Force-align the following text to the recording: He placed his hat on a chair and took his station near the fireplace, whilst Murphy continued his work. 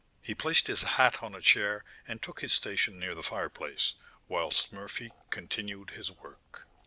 He 0.23 0.33
placed 0.33 0.65
his 0.65 0.81
hat 0.81 1.21
on 1.21 1.35
a 1.35 1.41
chair 1.41 1.83
and 2.07 2.19
took 2.23 2.39
his 2.41 2.51
station 2.53 2.97
near 2.97 3.13
the 3.13 3.21
fireplace, 3.21 3.93
whilst 4.27 4.73
Murphy 4.73 5.11
continued 5.29 5.91
his 5.91 6.09
work. 6.09 6.65